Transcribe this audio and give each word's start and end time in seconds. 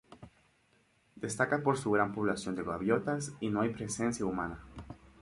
Destaca 1.15 1.61
por 1.61 1.77
su 1.77 1.91
gran 1.91 2.11
población 2.11 2.55
de 2.55 2.63
gaviotas 2.63 3.33
y 3.39 3.51
no 3.51 3.61
hay 3.61 3.69
presencia 3.69 4.25
humana. 4.25 4.57